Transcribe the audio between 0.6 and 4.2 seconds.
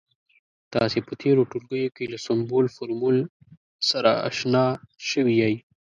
تاسې په تیرو ټولګیو کې له سمبول، فورمول سره